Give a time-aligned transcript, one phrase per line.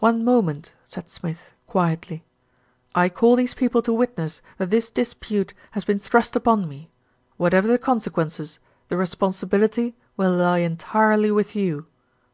[0.00, 2.22] "One moment," said Smith quietly.
[2.94, 6.90] "I call these people to witness that this dispute has been thrust upon me.
[7.38, 8.58] Whatever the consequences,
[8.88, 11.86] the responsibil ity will lie entirely with you."